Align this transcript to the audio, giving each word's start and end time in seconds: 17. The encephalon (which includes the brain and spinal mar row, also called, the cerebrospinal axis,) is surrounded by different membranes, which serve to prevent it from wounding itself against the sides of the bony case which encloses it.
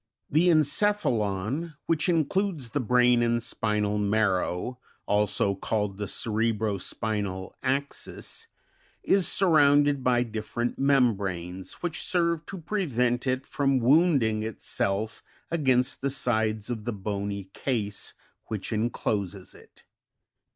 17. 0.29 0.33
The 0.49 0.59
encephalon 0.61 1.75
(which 1.85 2.09
includes 2.09 2.69
the 2.69 2.79
brain 2.79 3.21
and 3.21 3.37
spinal 3.43 3.99
mar 3.99 4.39
row, 4.39 4.79
also 5.05 5.53
called, 5.53 5.97
the 5.99 6.05
cerebrospinal 6.07 7.51
axis,) 7.61 8.47
is 9.03 9.27
surrounded 9.27 10.03
by 10.03 10.23
different 10.23 10.79
membranes, 10.79 11.73
which 11.83 12.01
serve 12.01 12.43
to 12.47 12.57
prevent 12.57 13.27
it 13.27 13.45
from 13.45 13.77
wounding 13.77 14.41
itself 14.41 15.21
against 15.51 16.01
the 16.01 16.09
sides 16.09 16.71
of 16.71 16.85
the 16.85 16.93
bony 16.93 17.51
case 17.53 18.15
which 18.47 18.73
encloses 18.73 19.53
it. 19.53 19.83